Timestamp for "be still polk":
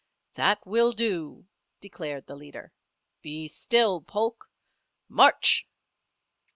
3.21-4.49